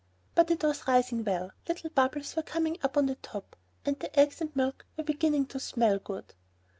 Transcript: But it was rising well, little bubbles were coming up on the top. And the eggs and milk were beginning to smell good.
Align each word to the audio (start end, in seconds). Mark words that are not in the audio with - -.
But 0.33 0.49
it 0.49 0.63
was 0.63 0.87
rising 0.87 1.23
well, 1.23 1.51
little 1.67 1.91
bubbles 1.91 2.35
were 2.35 2.41
coming 2.41 2.79
up 2.81 2.97
on 2.97 3.05
the 3.05 3.17
top. 3.17 3.55
And 3.85 3.99
the 3.99 4.19
eggs 4.19 4.41
and 4.41 4.49
milk 4.55 4.87
were 4.97 5.03
beginning 5.03 5.45
to 5.49 5.59
smell 5.59 5.99
good. 5.99 6.33